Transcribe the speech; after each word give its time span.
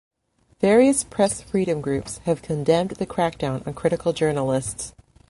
Various 0.61 1.03
press 1.03 1.43
freedom 1.43 1.79
groups 1.79 2.17
have 2.25 2.41
condemned 2.41 2.89
the 2.89 3.05
crackdown 3.05 3.61
on 3.67 3.75
critical 3.75 4.13
journalists. 4.13 4.95